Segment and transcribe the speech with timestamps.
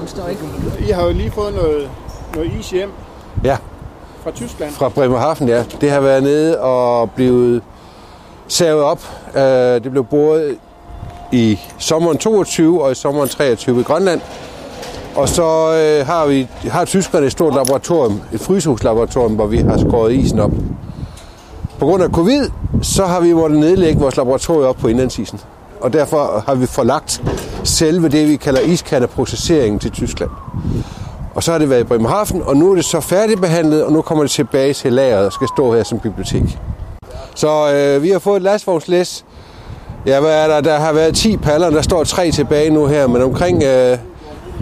[0.00, 0.42] Den står ikke.
[0.88, 1.90] I har jo lige fået noget,
[2.34, 2.90] noget is hjem
[3.44, 3.56] Ja,
[4.22, 4.72] fra Tyskland.
[4.72, 5.64] fra Bremerhaven, ja.
[5.80, 7.62] Det har været nede og blevet
[8.48, 9.00] savet op.
[9.34, 9.42] Øh,
[9.84, 10.56] Det blev boret
[11.32, 14.20] i sommeren 22 og i sommeren 23 i Grønland.
[15.16, 15.42] Og så
[15.74, 20.38] øh, har vi har tyskerne et stort laboratorium, et frysehuslaboratorium, hvor vi har skåret isen
[20.40, 20.50] op.
[21.78, 22.48] På grund af covid,
[22.82, 25.40] så har vi måttet nedlægge vores laboratorium op på indlandsisen.
[25.80, 27.22] Og derfor har vi forlagt
[27.64, 30.30] selve det, vi kalder iskandeprocesseringen til Tyskland.
[31.34, 34.02] Og så har det været i Bremerhaven, og nu er det så færdigbehandlet, og nu
[34.02, 36.58] kommer det tilbage til lageret og skal stå her som bibliotek.
[37.34, 39.24] Så øh, vi har fået et lastvognslæs.
[40.06, 40.60] Ja, hvad er der?
[40.60, 43.98] Der har været 10 paller, der står tre tilbage nu her, men omkring øh,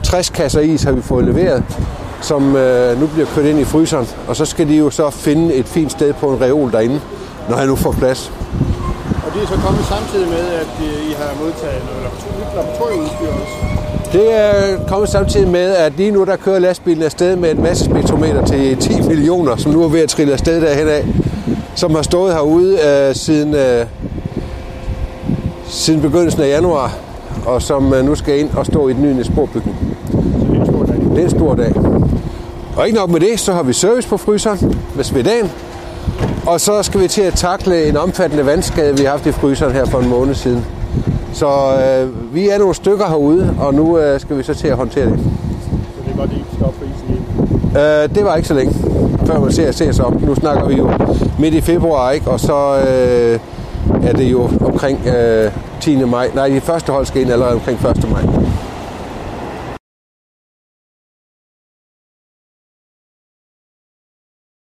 [0.02, 1.64] 60 kasser is har vi fået leveret,
[2.20, 4.08] som øh, nu bliver kørt ind i fryseren.
[4.28, 7.00] Og så skal de jo så finde et fint sted på en reol derinde,
[7.48, 8.32] når han nu får plads.
[9.38, 12.02] Det er så kommet samtidig med, at øh, I har modtaget noget
[12.56, 13.54] laboratorieudstyr også.
[14.12, 17.84] Det er kommet samtidig med, at lige nu der kører lastbilen afsted med en masse
[17.84, 21.06] spektrometer til 10 millioner, som nu er ved at trille afsted derhen af,
[21.74, 23.86] som har stået herude øh, siden, øh,
[25.66, 26.94] siden begyndelsen af januar,
[27.46, 29.76] og som øh, nu skal ind og stå i den nye sporbygning.
[30.10, 30.16] Så
[30.50, 30.96] det er en stor dag.
[30.96, 31.72] Det er en stor dag.
[32.76, 35.50] Og ikke nok med det, så har vi service på fryseren med svedagen.
[36.46, 39.72] Og så skal vi til at takle en omfattende vandskade, vi har haft i fryseren
[39.72, 40.64] her for en måned siden.
[41.32, 44.76] Så øh, vi er nogle stykker herude, og nu øh, skal vi så til at
[44.76, 45.18] håndtere det.
[45.18, 47.08] Så det er I kan stoppe for isen.
[47.76, 48.74] Øh, det var ikke så længe,
[49.26, 50.22] før man ser, ser sig om.
[50.22, 50.90] Nu snakker vi jo
[51.38, 52.30] midt i februar, ikke?
[52.30, 53.38] og så øh,
[54.08, 56.04] er det jo omkring øh, 10.
[56.04, 56.30] maj.
[56.34, 58.10] Nej, de første hold skal ind allerede omkring 1.
[58.10, 58.22] maj.